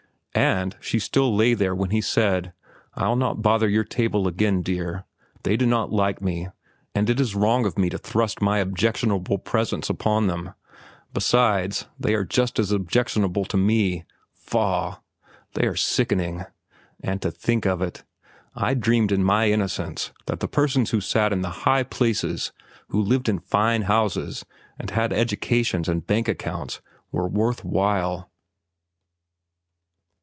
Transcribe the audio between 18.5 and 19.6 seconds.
I dreamed in my